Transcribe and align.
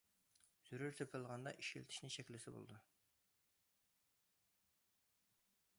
زۆرۈر 0.69 0.95
تېپىلغاندا، 0.99 1.53
ئىشلىتىشنى 1.59 2.09
چەكلىسە 2.15 2.55
بولىدۇ. 2.57 2.81